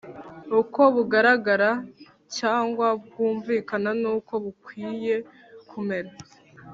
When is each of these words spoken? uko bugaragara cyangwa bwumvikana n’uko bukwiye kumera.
uko 0.59 0.81
bugaragara 0.95 1.71
cyangwa 2.37 2.87
bwumvikana 3.03 3.89
n’uko 4.01 4.33
bukwiye 4.43 5.15
kumera. 5.69 6.11